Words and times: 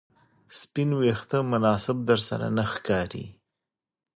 سپین 0.59 0.89
ویښته 0.99 1.37
مناسب 1.51 1.97
درسره 2.09 2.47
نه 2.57 2.63
ښکاري 2.73 3.25